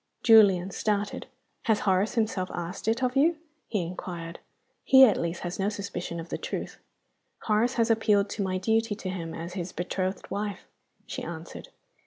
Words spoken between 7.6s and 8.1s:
has